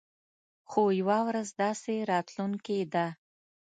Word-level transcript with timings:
خو 0.69 0.81
يوه 0.99 1.19
ورځ 1.27 1.47
داسې 1.61 1.93
راتلونکې 2.11 2.79
ده. 2.93 3.07